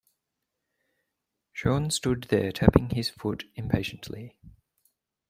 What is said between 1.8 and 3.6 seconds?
stood there tapping his foot